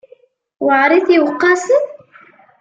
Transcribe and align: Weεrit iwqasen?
Weεrit 0.65 1.07
iwqasen? 1.17 1.83